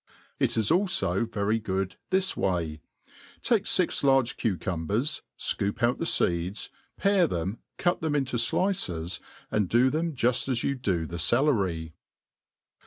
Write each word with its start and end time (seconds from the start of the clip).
It 0.39 0.57
is 0.57 0.71
alfo 0.71 1.25
very 1.31 1.59
good 1.59 1.95
this 2.09 2.35
way: 2.35 2.81
take 3.43 3.67
fix 3.67 4.03
large 4.03 4.35
cucpmbers, 4.35 5.21
fcoop 5.37 5.83
out 5.83 5.99
the 5.99 6.07
feeds, 6.07 6.71
pare 6.97 7.27
them, 7.27 7.59
cut 7.77 8.01
tKe(}i 8.01 8.17
into 8.17 8.37
dices, 8.37 9.19
and 9.51 9.69
do 9.69 9.91
them 9.91 10.15
juft 10.15 10.49
as 10.49 10.63
you 10.63 10.73
do 10.73 11.05
the 11.05 11.19
celery. 11.19 11.93